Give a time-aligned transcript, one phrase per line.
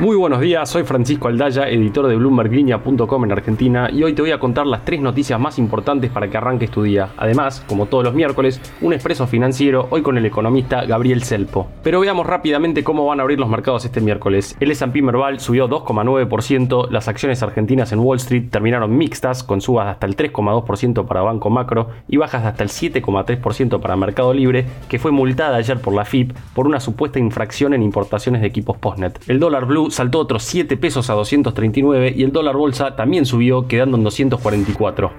[0.00, 4.30] Muy buenos días, soy Francisco Aldaya, editor de BloombergLinea.com en Argentina y hoy te voy
[4.30, 7.10] a contar las tres noticias más importantes para que arranques tu día.
[7.18, 11.68] Además, como todos los miércoles, un expreso financiero hoy con el economista Gabriel Selpo.
[11.82, 14.56] Pero veamos rápidamente cómo van a abrir los mercados este miércoles.
[14.58, 19.84] El S&P Merval subió 2,9%, las acciones argentinas en Wall Street terminaron mixtas con subas
[19.84, 24.32] de hasta el 3,2% para Banco Macro y bajas de hasta el 7,3% para Mercado
[24.32, 28.46] Libre, que fue multada ayer por la FIP por una supuesta infracción en importaciones de
[28.46, 29.20] equipos Postnet.
[29.28, 33.66] El dólar blue saltó otros 7 pesos a 239 y el dólar bolsa también subió
[33.66, 35.12] quedando en 244.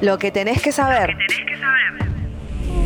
[0.00, 1.16] Lo que tenés que saber.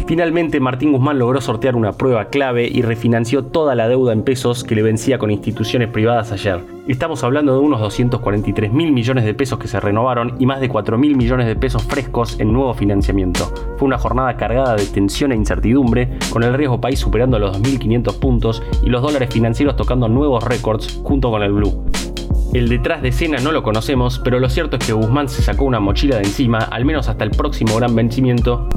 [0.07, 4.65] Finalmente, Martín Guzmán logró sortear una prueba clave y refinanció toda la deuda en pesos
[4.65, 6.61] que le vencía con instituciones privadas ayer.
[6.89, 10.69] Estamos hablando de unos 243 mil millones de pesos que se renovaron y más de
[10.69, 13.47] 4 mil millones de pesos frescos en nuevo financiamiento.
[13.79, 18.19] Fue una jornada cargada de tensión e incertidumbre, con el riesgo país superando los 2.500
[18.19, 21.85] puntos y los dólares financieros tocando nuevos récords junto con el blue.
[22.53, 25.65] El detrás de escena no lo conocemos, pero lo cierto es que Guzmán se sacó
[25.65, 28.69] una mochila de encima, al menos hasta el próximo gran vencimiento,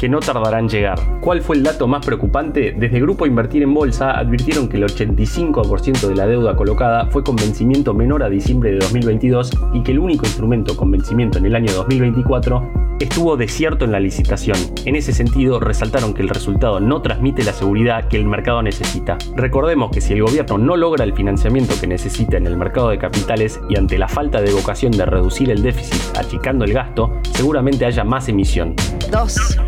[0.00, 0.98] que no tardarán en llegar.
[1.20, 2.74] ¿Cuál fue el dato más preocupante?
[2.74, 7.36] Desde Grupo Invertir en Bolsa advirtieron que el 85% de la deuda colocada fue con
[7.36, 11.54] vencimiento menor a diciembre de 2022 y que el único instrumento con vencimiento en el
[11.54, 14.56] año 2024 estuvo desierto en la licitación.
[14.86, 19.18] En ese sentido, resaltaron que el resultado no transmite la seguridad que el mercado necesita.
[19.36, 22.96] Recordemos que si el gobierno no logra el financiamiento que necesita en el mercado de
[22.96, 27.84] capitales y ante la falta de vocación de reducir el déficit achicando el gasto, seguramente
[27.84, 28.74] haya más emisión.
[29.10, 29.60] 2.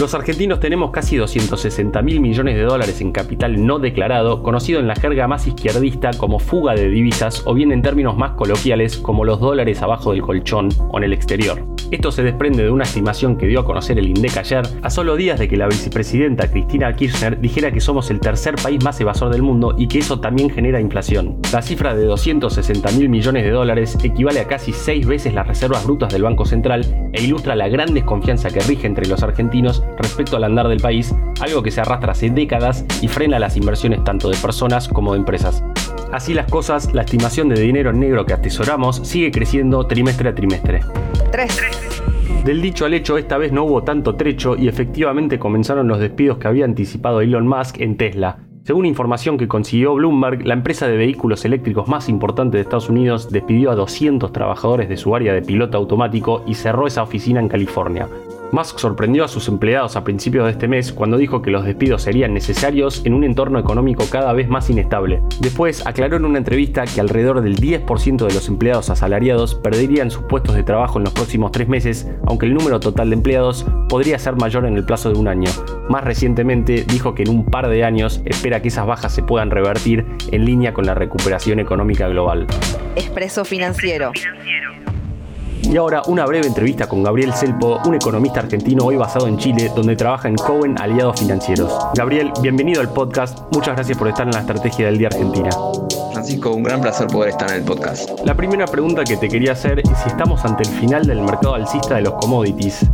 [0.00, 4.88] Los argentinos tenemos casi 260 mil millones de dólares en capital no declarado, conocido en
[4.88, 9.24] la jerga más izquierdista como fuga de divisas o bien en términos más coloquiales como
[9.24, 11.73] los dólares abajo del colchón o en el exterior.
[11.94, 15.14] Esto se desprende de una estimación que dio a conocer el INDEC ayer, a solo
[15.14, 19.30] días de que la vicepresidenta Cristina Kirchner dijera que somos el tercer país más evasor
[19.30, 21.40] del mundo y que eso también genera inflación.
[21.52, 25.86] La cifra de 260 mil millones de dólares equivale a casi seis veces las reservas
[25.86, 30.36] brutas del Banco Central e ilustra la gran desconfianza que rige entre los argentinos respecto
[30.36, 34.30] al andar del país, algo que se arrastra hace décadas y frena las inversiones tanto
[34.30, 35.62] de personas como de empresas.
[36.10, 40.80] Así las cosas, la estimación de dinero negro que atesoramos sigue creciendo trimestre a trimestre.
[41.30, 41.83] 3.
[42.44, 46.36] Del dicho al hecho, esta vez no hubo tanto trecho y efectivamente comenzaron los despidos
[46.36, 48.36] que había anticipado Elon Musk en Tesla.
[48.64, 53.30] Según información que consiguió Bloomberg, la empresa de vehículos eléctricos más importante de Estados Unidos
[53.30, 57.48] despidió a 200 trabajadores de su área de piloto automático y cerró esa oficina en
[57.48, 58.08] California.
[58.52, 62.02] Musk sorprendió a sus empleados a principios de este mes cuando dijo que los despidos
[62.02, 65.22] serían necesarios en un entorno económico cada vez más inestable.
[65.40, 70.24] Después aclaró en una entrevista que alrededor del 10% de los empleados asalariados perderían sus
[70.24, 74.18] puestos de trabajo en los próximos tres meses, aunque el número total de empleados podría
[74.18, 75.50] ser mayor en el plazo de un año.
[75.88, 79.50] Más recientemente dijo que en un par de años espera que esas bajas se puedan
[79.50, 82.46] revertir en línea con la recuperación económica global.
[82.96, 84.12] Expreso financiero.
[85.70, 89.72] Y ahora una breve entrevista con Gabriel Selpo, un economista argentino hoy basado en Chile,
[89.74, 91.72] donde trabaja en Cowen Aliados Financieros.
[91.94, 93.38] Gabriel, bienvenido al podcast.
[93.50, 95.50] Muchas gracias por estar en la Estrategia del Día Argentina.
[96.12, 98.10] Francisco, un gran placer poder estar en el podcast.
[98.24, 101.54] La primera pregunta que te quería hacer es si estamos ante el final del mercado
[101.54, 102.86] alcista de los commodities.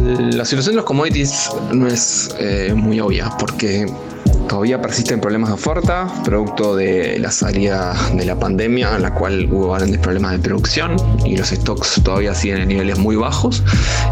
[0.00, 3.86] La situación de los commodities no es eh, muy obvia porque
[4.48, 9.48] Todavía persisten problemas de oferta, producto de la salida de la pandemia, en la cual
[9.50, 13.64] hubo grandes problemas de producción y los stocks todavía siguen en niveles muy bajos.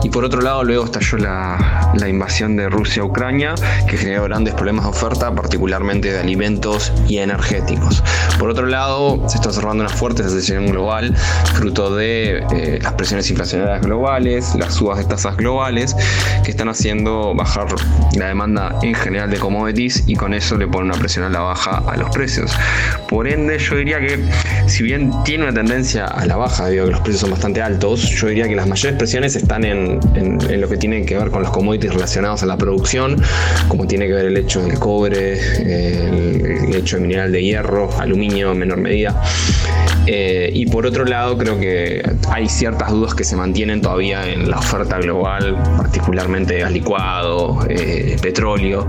[0.03, 3.55] Y por otro lado, luego estalló la, invasión de Rusia a Ucrania,
[3.89, 8.03] que generó grandes problemas de oferta, particularmente de alimentos y energéticos.
[8.39, 11.17] Por otro lado, se está observando una fuerte recesión global,
[11.55, 15.97] fruto de eh, las presiones inflacionarias globales, las subas de tasas globales,
[16.45, 17.67] que están haciendo bajar
[18.17, 21.41] la demanda en general de commodities y con eso le pone una presión a la
[21.41, 22.51] baja a los precios.
[23.11, 24.19] Por ende, yo diría que
[24.67, 28.09] si bien tiene una tendencia a la baja a que los precios son bastante altos,
[28.09, 31.43] yo diría que las mayores presiones están en, en, lo que tiene que ver con
[31.43, 33.23] los commodities relacionados a la producción,
[33.69, 37.91] como tiene que ver el hecho del cobre, el, el hecho de mineral de hierro,
[38.01, 39.23] aluminio en menor medida.
[40.07, 44.51] Eh, y por otro lado, creo que hay ciertas dudas que se mantienen todavía en
[44.51, 48.89] la oferta global, particularmente gas licuado, eh, petróleo.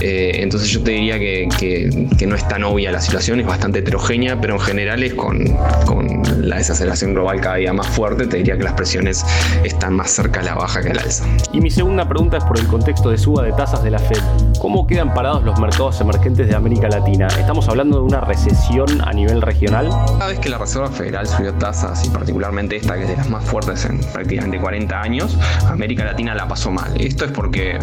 [0.00, 3.78] Eh, entonces yo te diría que, que, no es tan obvia la situación, es bastante
[3.78, 5.44] heterogénea, pero en general es con,
[5.86, 9.24] con, la desaceleración global cada día más fuerte, te diría que las presiones
[9.62, 11.24] están más cerca a la baja que al alza.
[11.52, 14.18] Y mi segunda pregunta es por el contexto de suba de tasas de la Fed.
[14.60, 17.28] ¿Cómo quedan parados los mercados emergentes de América Latina?
[17.38, 19.88] ¿Estamos hablando de una recesión a nivel regional?
[20.18, 23.28] Cada vez que la Reserva Federal subió tasas, y particularmente esta que es de las
[23.28, 25.38] más fuertes en prácticamente 40 años,
[25.68, 26.92] América Latina la pasó mal.
[27.00, 27.78] Esto es porque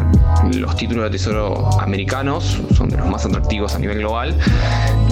[0.53, 4.37] los títulos de tesoro americanos son de los más atractivos a nivel global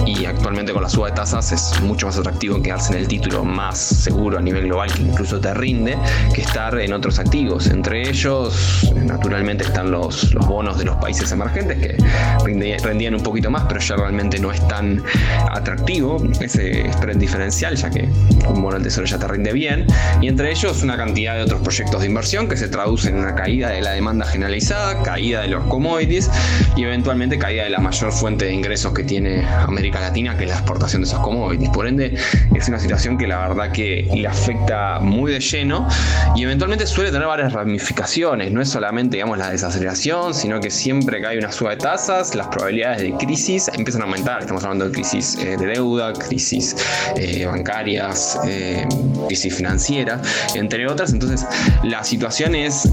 [0.06, 3.44] y actualmente con la suba de tasas es mucho más atractivo quedarse en el título
[3.44, 5.96] más seguro a nivel global que incluso te rinde
[6.34, 7.66] que estar en otros activos.
[7.68, 13.50] Entre ellos, naturalmente, están los, los bonos de los países emergentes que rendían un poquito
[13.50, 15.02] más, pero ya realmente no es tan
[15.50, 17.97] atractivo ese spread diferencial, ya que
[18.48, 19.86] un bono del tesoro ya te rinde bien.
[20.20, 23.34] Y entre ellos, una cantidad de otros proyectos de inversión que se traducen en una
[23.34, 26.30] caída de la demanda generalizada, caída de los commodities
[26.76, 30.50] y eventualmente caída de la mayor fuente de ingresos que tiene América Latina, que es
[30.50, 31.70] la exportación de esos commodities.
[31.70, 32.16] Por ende,
[32.54, 35.88] es una situación que la verdad que le afecta muy de lleno
[36.34, 38.52] y eventualmente suele tener varias ramificaciones.
[38.52, 42.34] No es solamente, digamos, la desaceleración, sino que siempre que hay una suba de tasas,
[42.34, 44.40] las probabilidades de crisis empiezan a aumentar.
[44.40, 46.76] Estamos hablando de crisis eh, de deuda, crisis
[47.16, 47.46] eh,
[47.96, 48.86] eh,
[49.26, 50.20] crisis financiera,
[50.54, 51.12] entre otras.
[51.12, 51.46] Entonces,
[51.82, 52.88] la situación es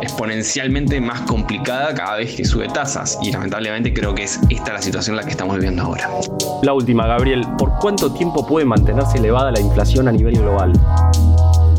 [0.00, 4.82] exponencialmente más complicada cada vez que sube tasas y lamentablemente creo que es esta la
[4.82, 6.08] situación en la que estamos viviendo ahora.
[6.62, 10.72] La última, Gabriel, ¿por cuánto tiempo puede mantenerse elevada la inflación a nivel global?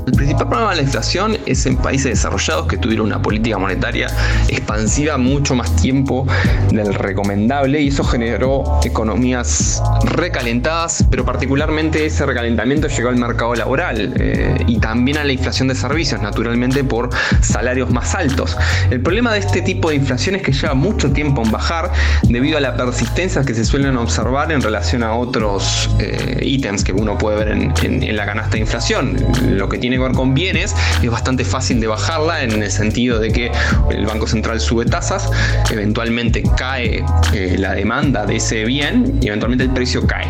[0.05, 4.07] El principal problema de la inflación es en países desarrollados que tuvieron una política monetaria
[4.49, 6.27] expansiva mucho más tiempo
[6.71, 14.13] del recomendable y eso generó economías recalentadas, pero particularmente ese recalentamiento llegó al mercado laboral
[14.17, 17.09] eh, y también a la inflación de servicios, naturalmente por
[17.41, 18.57] salarios más altos.
[18.89, 21.91] El problema de este tipo de inflación es que lleva mucho tiempo en bajar
[22.23, 26.91] debido a la persistencia que se suelen observar en relación a otros eh, ítems que
[26.91, 29.15] uno puede ver en, la canasta de inflación.
[29.49, 33.19] Lo que tiene que ver con bienes, es bastante fácil de bajarla en el sentido
[33.19, 33.51] de que
[33.91, 35.29] el Banco Central sube tasas,
[35.71, 37.03] eventualmente cae
[37.33, 40.27] eh, la demanda de ese bien y eventualmente el precio cae.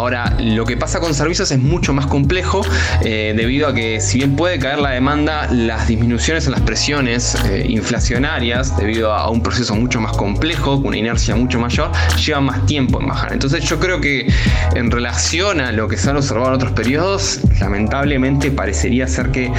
[0.00, 2.62] Ahora, lo que pasa con servicios es mucho más complejo
[3.02, 7.34] eh, debido a que si bien puede caer la demanda, las disminuciones en las presiones
[7.44, 12.44] eh, inflacionarias, debido a, un proceso mucho más complejo, con una inercia mucho mayor, llevan
[12.44, 13.34] más tiempo en bajar.
[13.34, 14.26] Entonces yo creo que
[14.74, 19.52] en relación a lo que se han observado en otros periodos, lamentablemente parecería ser que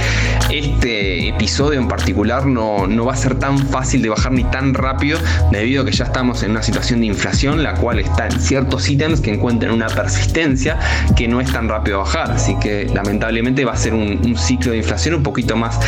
[0.50, 4.74] este episodio en particular no, no va a ser tan fácil de bajar ni tan
[4.74, 5.20] rápido,
[5.52, 8.90] debido a que ya estamos en una situación de inflación, la cual está en ciertos
[8.90, 10.31] ítems que encuentran una persistencia
[11.16, 12.30] que no es tan rápido bajar.
[12.30, 15.78] Así que lamentablemente va a ser un, ciclo de inflación un poquito más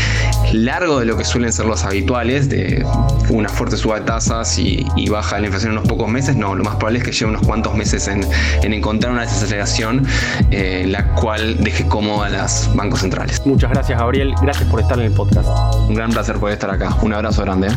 [0.53, 2.85] largo de lo que suelen ser los habituales, de
[3.31, 6.37] una fuerte suba de tasas y, baja la inflación en unos pocos meses.
[6.37, 8.25] No, lo más probable es que lleve unos cuantos meses en,
[8.63, 10.07] encontrar una desaceleración
[10.51, 13.45] eh, la cual deje cómoda a los bancos centrales.
[13.47, 14.35] Muchas gracias, Gabriel.
[14.43, 15.49] Gracias por estar en el podcast.
[15.89, 16.95] Un gran placer poder estar acá.
[17.03, 17.69] Un abrazo grande.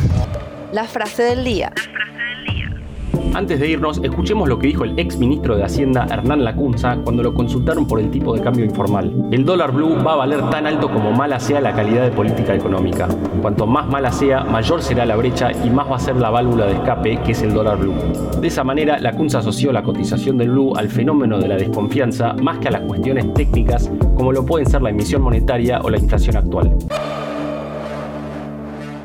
[0.72, 1.72] La frase del día.
[3.34, 7.22] Antes de irnos, escuchemos lo que dijo el ex ministro de Hacienda Hernán Lacunza cuando
[7.22, 9.28] lo consultaron por el tipo de cambio informal.
[9.30, 12.54] El dólar blue va a valer tan alto como mala sea la calidad de política
[12.54, 13.08] económica.
[13.40, 16.66] Cuanto más mala sea, mayor será la brecha y más va a ser la válvula
[16.66, 17.94] de escape que es el dólar blue.
[18.40, 22.58] De esa manera, Lacunza asoció la cotización del blue al fenómeno de la desconfianza más
[22.58, 26.36] que a las cuestiones técnicas como lo pueden ser la emisión monetaria o la inflación
[26.36, 26.76] actual.